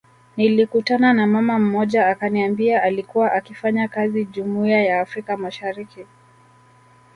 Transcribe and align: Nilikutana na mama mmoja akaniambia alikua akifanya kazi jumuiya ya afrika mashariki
Nilikutana 0.37 1.13
na 1.13 1.27
mama 1.27 1.59
mmoja 1.59 2.07
akaniambia 2.07 2.83
alikua 2.83 3.31
akifanya 3.31 3.87
kazi 3.87 4.25
jumuiya 4.25 4.83
ya 4.83 5.01
afrika 5.01 5.37
mashariki 5.37 6.05